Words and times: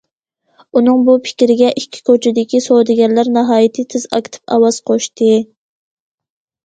ئۇنىڭ 0.77 1.03
بۇ 1.09 1.13
پىكرىگە 1.27 1.69
ئىككى 1.81 2.01
كوچىدىكى 2.09 2.63
سودىگەرلەر 2.69 3.31
ناھايىتى 3.37 3.87
تېز 3.95 4.09
ئاكتىپ 4.19 4.57
ئاۋاز 4.57 4.81
قوشتى. 4.91 5.33